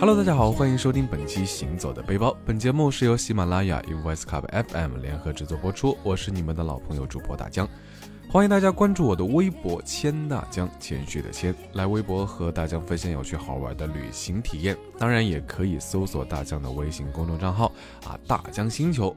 [0.00, 2.30] Hello，大家好，欢迎收听本期《行走的背包》。
[2.44, 5.96] 本节目是由喜马拉雅与 Voice Club FM 联合制作播出。
[6.02, 7.68] 我是你们的老朋友主播大江，
[8.28, 14.76] 欢迎大家关注我的微博“谦大江”，谦虚的谦，来微博和大江分享有趣好玩的旅行体验。
[14.98, 17.70] 当然，也可以搜索大江的微信公众账号
[18.04, 19.14] 啊，大江星球。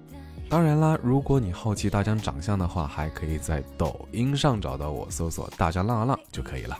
[0.50, 6.78] 当然啦，如果你好奇大江长相的话，还可以在抖音上找到我，搜索“大江浪啊浪”就可以了。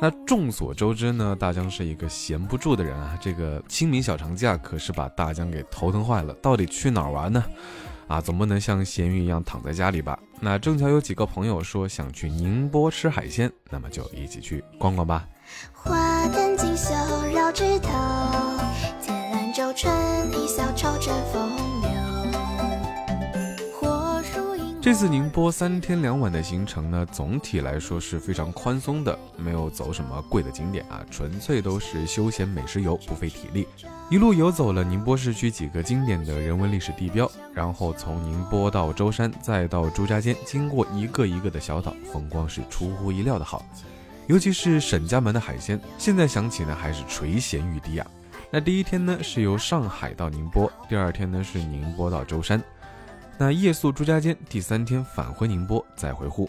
[0.00, 3.18] 那众所周知呢，大江是一个闲不住的人啊。
[3.20, 6.32] 这个清明小长假可是把大江给头疼坏了。
[6.42, 7.44] 到底去哪儿玩呢？
[8.08, 10.18] 啊，总不能像咸鱼一样躺在家里吧？
[10.40, 15.28] 那正巧有几个朋友说想去宁波吃海鲜，那么就一起去逛逛吧。
[15.72, 16.92] 花灯锦绣
[17.32, 17.90] 绕枝头，
[19.02, 19.92] 天兰舟春
[20.32, 21.49] 一笑愁春风。
[24.82, 33.68] 这次宁波三天两晚的行程呢，总体来说是非常宽松的，没有走什么贵的景点啊，纯粹都是休闲美食游，不费体力。
[34.08, 43.62] 一路游走了宁波市区几个经典的人文历史地标，然后从宁波到舟山，再到朱家尖，经过一个一个的小岛，风光是出乎意料的好。
[44.28, 48.06] 尤其是沈家门的海鲜，现在想起呢还是垂涎欲滴啊。
[48.50, 52.62] 那第一天呢是由上海到宁波，第二天呢是宁波到舟山。
[53.42, 56.46] 那夜宿朱家尖，第三天返回宁波，再回沪。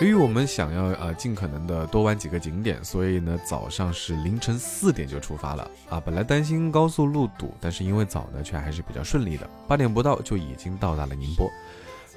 [0.00, 5.98] 由于我们想要呃尽可能的多玩几个景点，所以呢早上是凌晨四点就出发了啊。
[5.98, 11.50] 本来担心高速路堵，但是因为早呢，却还是比较顺利的，八点不到就已经到达了宁波。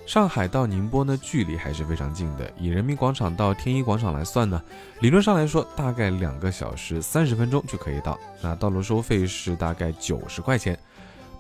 [0.10, 2.52] 上海到宁波呢，距离还是非常近的。
[2.58, 4.60] 以人民广场到天一广场来算呢，
[5.02, 8.18] 理论上来说，大概两个小时三十分钟就可以到。
[8.42, 10.76] 那道路收费是大概九十块钱，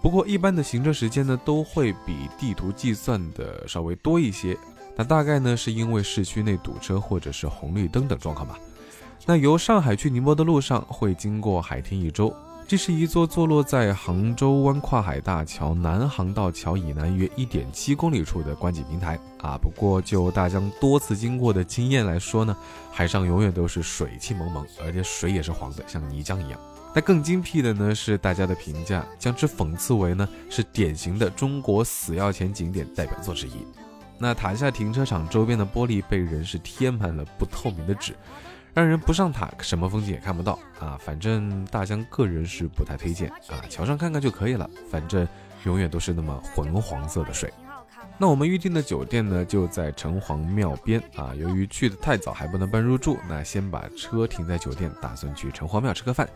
[0.03, 4.56] 不过一般的行车时间呢，都会比地图计算的稍微多一些。
[4.96, 8.56] 那大概呢，是因为市区内堵车或者是红绿灯等状况吧。
[9.25, 12.31] 那由上海去宁波的路上会经过海天一周。
[12.69, 19.57] 这是一座坐落在杭州湾跨海大桥南航道桥以南约一点七公里处的观景平台啊。
[19.57, 22.56] 不过就大江多次经过的经验来说呢，
[22.91, 26.59] 海上永远都是水汽蒙蒙，而且水也是黄的，像泥浆一样。
[26.94, 33.66] 那更精辟的呢是大家的评价，将之讽刺为呢是典型的中国死要钱景点代表作之一。
[34.19, 38.13] 那塔下停车场周边的玻璃被人是贴满了不透明的纸。
[38.74, 40.97] 让人不上塔，什么风景也看不到啊！
[41.00, 44.69] 反正大江个人是不太推荐啊，桥上看看就可以了。
[44.90, 45.28] 反正
[45.66, 47.52] 永远都是那么浑黄色的水。
[48.22, 51.34] 那我们预定的酒店呢，就在城隍庙边啊。
[51.35, 56.28] 由于去的太早还不能办入住，那先把车停在酒店，打算去城隍庙吃个饭。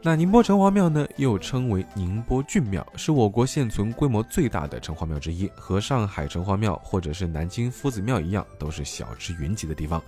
[0.00, 10.00] 那宁波城隍庙呢，又称为宁波郡庙，是我国现存规模最大的城隍庙之一，和上海城隍庙或者是南京夫子庙一样，都是小吃云集的地方。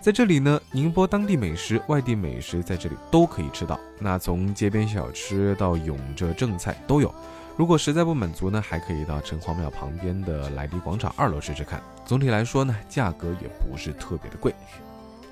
[0.00, 3.78] 在这里呢，宁波当地美食、外地美食在这里都可以吃到。
[3.98, 7.12] 那从街边小吃到永浙正菜都有。
[7.56, 11.82] 如果实在不满足呢，还可以到城隍庙旁边的莱迪广场二楼吃吃看。
[12.04, 14.54] 总体来说呢，价格也不是特别的贵。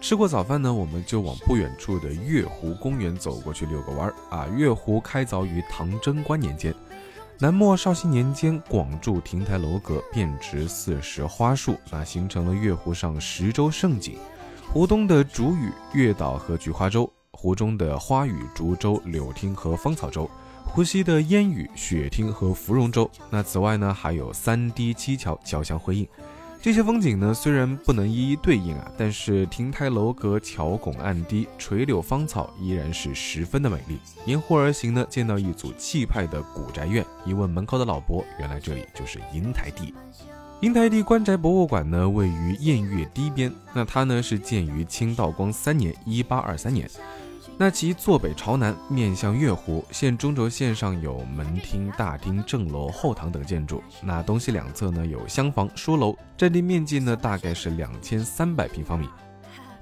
[0.00, 4.46] 吃过早饭呢，我们就往不远处的月湖公园走过去遛个弯儿啊。
[4.56, 6.74] 月湖开凿于唐贞观年间，
[7.38, 14.18] 南末绍兴年间广筑亭台楼阁，遍植四时花树，那形成了月湖上十洲胜景。
[14.74, 20.28] 湖东的竹屿、月岛和菊花洲，湖中的花屿、竹洲、柳汀和芳草洲，
[20.64, 23.08] 湖西的烟雨、雪汀和芙蓉洲。
[23.30, 26.08] 那此外呢，还有三堤七桥交相辉映。
[26.60, 34.00] 这些风景呢，虽然不能一一对应啊，但是亭台楼阁、桥拱岸堤、垂柳芳草依然是十分的美丽。
[34.26, 39.94] 沿湖而行呢，见到一组气派的古宅院，一问门口的老伯，原来这里就是银台地。
[40.60, 43.52] 银台地官宅博物馆呢，位于偃月堤边。
[43.74, 46.88] 那它呢是建于清道光三年（一八二三年）。
[47.58, 49.84] 那其坐北朝南，面向月湖。
[49.90, 53.82] 现中轴线上有门厅、大厅、正楼、后堂等建筑。
[54.02, 56.16] 那东西两侧呢有厢房、书楼。
[56.36, 59.06] 占地面积呢大概是两千三百平方米。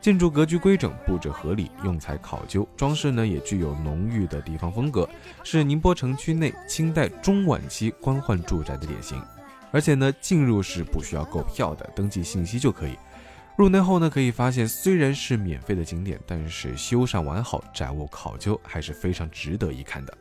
[0.01, 5.09] 建筑格局规整，布置合理，用材考究，装饰呢也具有浓郁的地方风格，
[5.45, 9.23] 是宁波城区内清代中晚期官宦住宅的典型。
[9.73, 12.97] 而且呢，进入是不需要购票的，登记信息就可以。
[13.57, 20.19] 入内后呢，可以发现虽然是免费的景点，但是修缮完好，展物考究，还是非常值得一看的。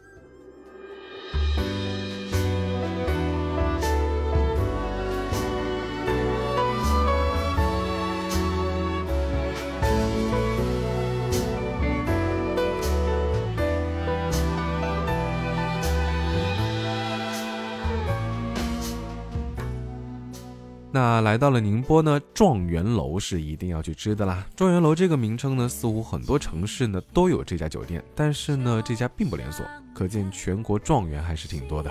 [20.93, 24.45] 那来到了宁波呢，状元楼是一定要去吃的啦。
[24.57, 31.89] 状元楼这个名称呢，似乎很多城市呢都有这家酒店，但是呢，这家并不连锁，可见全国状元还是挺多的。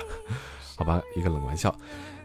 [0.77, 1.75] 好吧，一个冷玩笑。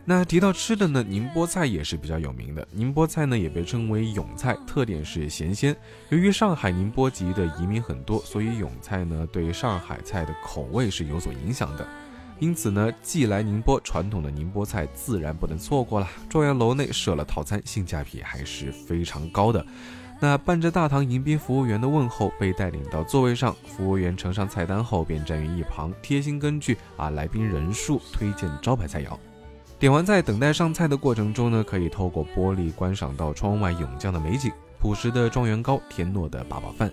[0.03, 2.67] 那提到吃的呢，宁波菜也是比较有名的。
[2.71, 5.75] 宁波菜呢也被称为永菜，特点是咸鲜。
[6.09, 11.87] 由于上海宁波籍的移民很多，所以永菜呢对上海菜的口味是有所影响的。
[12.39, 16.07] 因此呢，既来宁波，传统的宁波菜自然不能错过了。
[16.29, 19.65] 状元楼内设了套餐，性价比还是非常高的。
[20.19, 29.17] 那伴着大堂迎宾服务员的问候，被带领到座位上，服务员呈上菜单后，便站于一旁，贴心根据啊来宾人数推荐招牌菜肴。
[29.77, 36.89] 点完菜，等待上菜的过程中呢，可以透过玻璃观赏到窗外涌降的美景：朴实的状元糕、甜糯的八宝饭、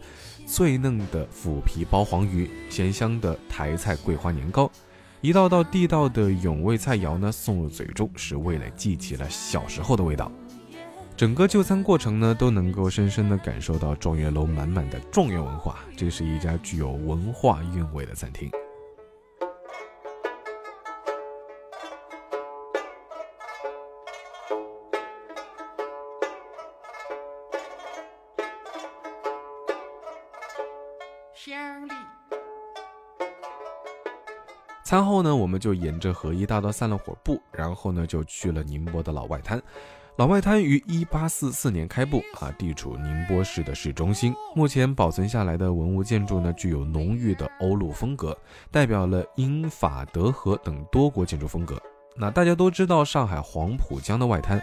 [0.47, 4.69] 脆嫩的腐皮包黄鱼、咸香的台菜桂花年糕，
[5.23, 10.29] 一道道地道的永味菜肴呢，送入嘴中，使味蕾记起了小时候的味道。
[11.17, 15.79] 整个就餐过程呢，都能够深深地感受到状元楼满满的状元文化。
[15.97, 18.51] 这是一家具有文化韵味的餐厅。
[34.93, 39.59] 餐后呢，我们就沿着河一大道散了会儿步，然后呢，就去了宁波的老外滩。
[40.17, 44.35] 老外滩于一八四四年开埠，啊，地处宁波市的市中心。
[44.55, 48.37] 目前保存下来的文物建筑呢，具有浓郁的欧陆风格，
[48.71, 51.81] 代表了英法德和等多国建筑风格。
[52.15, 54.63] 那大家都知道上海黄浦江的外滩，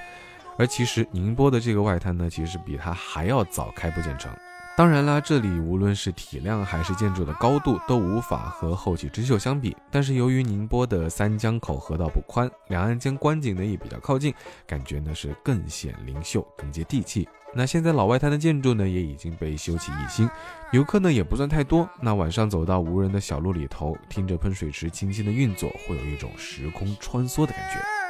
[0.60, 4.32] 而其实宁波的这个外滩呢，其实比它还要早开埠建成。
[4.80, 9.76] 当然啦，这里无论是体量还是建筑的高度都无法和后起之秀相比。
[9.92, 14.34] 但是由于宁波的三江口河道不宽，两岸间观景呢也比较靠近，
[14.66, 17.28] 感觉呢是更显灵秀，更接地气。
[17.54, 20.30] 那现在老外滩的建筑呢也已经被修葺一新，
[20.72, 21.86] 游客呢也不算太多。
[22.00, 28.09] 那晚上走到无人的小路里头，听着喷水池轻轻的运作，会有一种时空穿梭的感觉。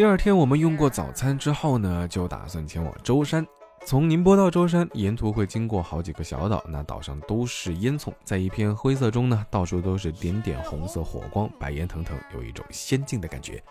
[0.00, 3.46] 第二天，我们用过早餐之后呢，就打算前往舟山。
[3.84, 13.62] 从宁波到舟山，沿途会经过好几个小岛，那岛上都是烟囱，在一片灰色中呢，到处都是点点红色火光，白烟腾腾，有一种仙境的感觉。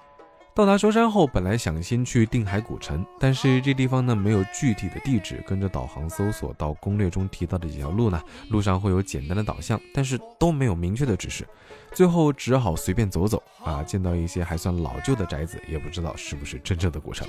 [0.60, 5.42] 到达舟山后，本来想先去定海古城，但是这地方呢没有具体的地址。
[5.48, 11.48] 跟着导航搜索到攻略中提到的几条路呢，路上会有简单的导向，但是都没有明确的指示。
[11.94, 17.26] 最后只好随便走走啊，见到一些还算老旧的宅子，也不知道是不是真正的古城。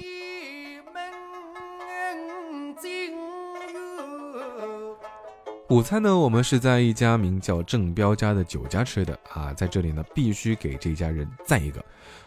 [5.70, 11.80] 午餐呢，我们是在一家名叫正标家的酒家吃的啊，在这里呢，必须给这家人赞一个，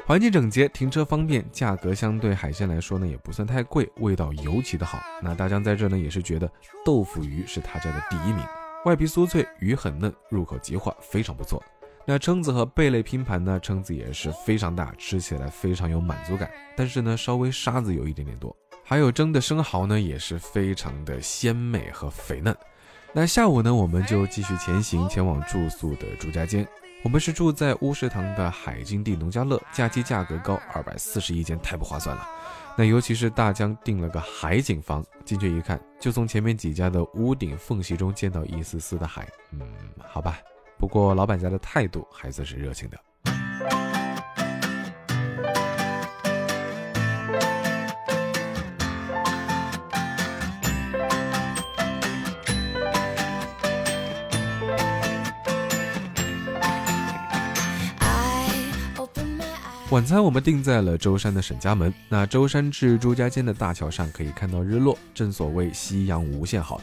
[0.05, 4.97] 环境整洁，停车方便，价格相对海鲜来说呢，也不算太贵，味道尤其的好。
[5.21, 6.49] 那大江在这呢，也是觉得
[6.85, 8.41] 豆腐鱼是他家的第一名，
[8.85, 11.61] 外皮酥脆，鱼很嫩，入口即化，非常不错。
[12.05, 18.55] 那蛏子和贝类拼盘呢，蛏子也是非常大，吃起来非常有满足感，但是呢，稍微沙子有一点点多。
[18.85, 22.55] 还有蒸的生蚝呢，也是非常的鲜美和肥嫩。
[23.15, 26.67] 那下午呢，我们就继续前行，前往住宿的朱家尖。
[27.03, 32.27] 我们是住在乌石塘的海金地农家乐，假期价格高，二百四十一间，太不划算了。
[32.75, 39.27] 那尤其是大江订了个海景房，进去一看，就从前面几家的屋顶缝隙中见到一丝丝的海。
[39.51, 39.61] 嗯，
[39.99, 40.39] 好吧，
[40.79, 42.97] 不过老板家的态度还算是热情的。
[59.93, 61.93] 晚餐我们定在了舟山的沈家门。
[62.09, 66.81] 那舟山至朱家尖的大桥上可以看到日落，正所谓夕阳无限好。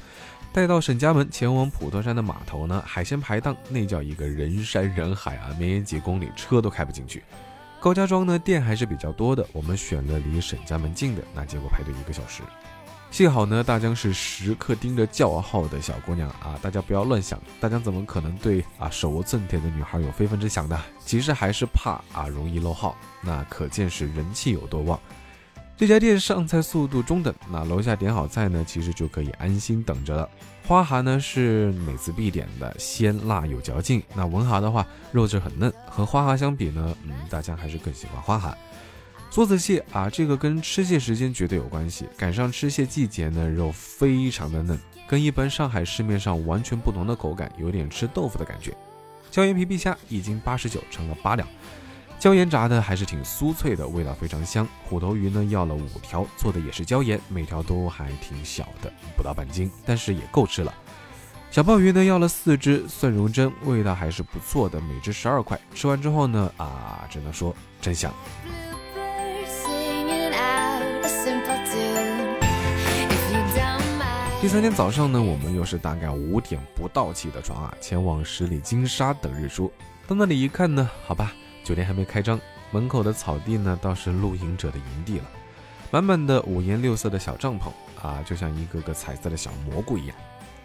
[0.52, 7.24] 待到沈家门，前往普陀山的码头呢，海鲜排档那叫一个人山人海啊，绵延几公里，车都开不进去。
[7.80, 12.44] 高家庄呢店还是比较多的，我们选了离沈家门近的，那结果排队一个小时。
[13.10, 16.56] 幸好呢，大江是时刻盯着叫号的小姑娘啊！
[16.62, 20.80] 大家不要乱想，大江怎么可能对啊手握寸铁的女孩有非分之想呢？
[21.04, 24.98] 其实还是怕啊容易漏号，那可见是人气有多旺。
[25.76, 30.28] 这家店上菜速度中等，那楼下点好菜呢，其实就可以安心等着了。
[30.66, 34.00] 花蛤呢是每次必点的，鲜辣有嚼劲。
[34.14, 38.56] 那文蛤的话，肉质很嫩，和花蛤相比呢，嗯，大江还是更喜欢花蛤。
[39.30, 42.08] 梭子蟹啊，这个跟吃蟹时间绝对有关系。
[42.16, 48.76] 赶上吃蟹季节呢，肉非常的嫩，跟一般上海市面上完全不同的口感，有点吃豆腐的感觉。
[49.30, 51.46] 椒盐皮皮虾一斤八十九，成了八两。
[52.18, 54.66] 椒盐炸的还是挺酥脆的，味道非常香。
[54.82, 60.74] 虎头鱼呢要了五条，做的也是椒盐，每条都还挺小的，不到半斤，但是也够吃了。
[61.52, 65.58] 小鲍鱼呢要了四只，蒜蓉蒸，味道还是不错的，每只十二块。
[65.72, 68.12] 吃完之后呢，啊，只能说真香。
[74.40, 79.70] 第三天早上呢，我们又是大概五点不到起的床啊，前往十里金沙等日出。
[80.08, 85.24] 到那里一看呢，好吧，酒店还没开张，门口的草地呢倒是露营者的营地了，
[85.90, 87.70] 满满的五颜六色的小帐篷
[88.02, 90.16] 啊，就像一个个彩色的小蘑菇一样。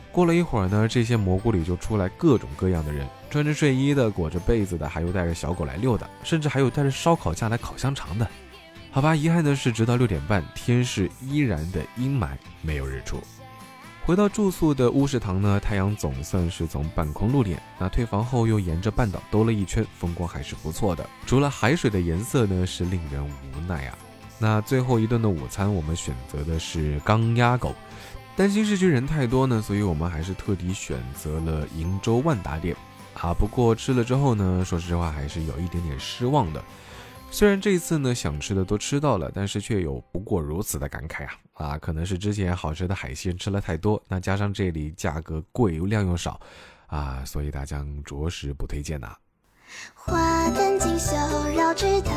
[0.10, 8.26] 过了一会儿呢，这些蘑菇里就出来各种各样的人，穿着睡衣的，裹着被子的，还有带着小狗来遛的，甚至还有带着烧烤架来烤香肠的。
[8.90, 12.30] 好吧，遗憾的是，直到六点半，天是依然的阴霾，
[12.62, 13.22] 没有日出。
[14.06, 17.60] 回到住宿的乌石堂呢，太阳总算是从半空露脸。
[17.80, 21.04] 那退房后又沿着半岛兜了一圈，风光还是不错的。
[21.26, 23.98] 除了海水的颜色呢，是令人无奈啊。
[24.38, 27.74] 那最后一顿的午餐，我们选择的是钢鸭狗。
[28.36, 32.76] 担心市区人太多呢，所以我们还是特地选择了鄞州万达店
[33.16, 33.34] 啊。
[33.34, 36.64] 不过吃了之后呢，说实话还是有一点点失望的。
[37.32, 41.78] 虽然这一次呢想吃的都吃到了，但是却有不过如此的感慨啊啊！
[41.78, 46.40] 可能是之前好吃的海鲜吃了太多，那加上这里价格贵又量又少，
[46.88, 49.16] 啊，所以大家着实不推荐呐。
[49.94, 51.16] 花灯锦绣
[51.56, 52.12] 绕枝头，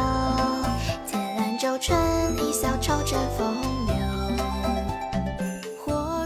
[1.07, 1.99] 天蓝洲春
[2.37, 3.88] 一笑愁着风。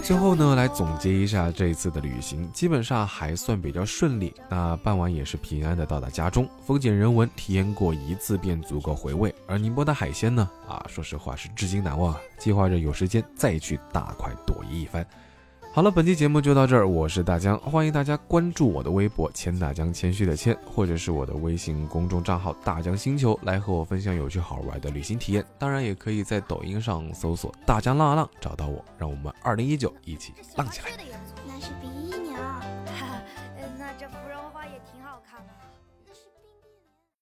[0.02, 4.34] 最后呢，来总结一下这一次的旅行，基本上还算比较顺利。
[4.50, 9.32] 那傍晚也是平安的到达家中，风景人文体验过一次便足够回味。
[9.46, 15.06] 而宁波的海鲜呢，啊，说实话是至今难忘啊，计划着有时间再去大快朵颐一番。
[15.74, 25.42] 好了，本期节目就到这儿，我是大江，欢迎大家关注我的微博“谦大江”，谦虚的谦，或者是我的微信公众账号“大江星球”，来和我分享有趣好玩的旅行体验。
[25.58, 30.88] 当然，也可以在抖音上搜索“大江浪啊浪”找到我，让我们二零一九一起浪起来。